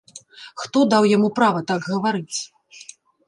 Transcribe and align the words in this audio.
Хто 0.61 0.77
даў 0.93 1.03
яму 1.11 1.29
права 1.39 1.61
так 1.71 1.85
гаварыць? 1.91 2.37